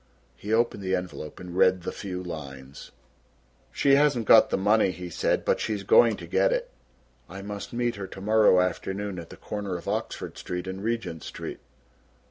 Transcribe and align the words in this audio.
He 0.35 0.51
opened 0.51 0.81
the 0.81 0.95
envelope 0.95 1.39
and 1.39 1.55
read 1.55 1.83
the 1.83 1.91
few 1.91 2.23
lines. 2.23 2.89
"She 3.71 3.93
hasn't 3.93 4.25
got 4.25 4.49
the 4.49 4.57
money," 4.57 4.89
he 4.89 5.11
said, 5.11 5.45
"but 5.45 5.59
she's 5.59 5.83
going 5.83 6.15
to 6.17 6.25
get 6.25 6.51
it. 6.51 6.71
I 7.29 7.43
must 7.43 7.71
meet 7.71 7.97
her 7.97 8.07
to 8.07 8.19
morrow 8.19 8.59
afternoon 8.61 9.19
at 9.19 9.29
the 9.29 9.37
corner 9.37 9.77
of 9.77 9.87
Oxford 9.87 10.39
Street 10.39 10.65
and 10.65 10.83
Regent 10.83 11.21
Street." 11.21 11.59